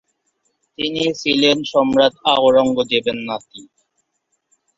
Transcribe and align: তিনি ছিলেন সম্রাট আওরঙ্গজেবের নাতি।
তিনি 0.79 1.03
ছিলেন 1.21 1.57
সম্রাট 1.71 2.13
আওরঙ্গজেবের 2.33 3.17
নাতি। 3.27 3.61